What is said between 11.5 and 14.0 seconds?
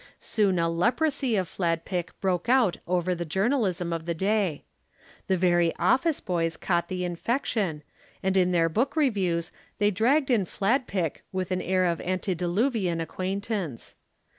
an air of antediluvian acquaintance.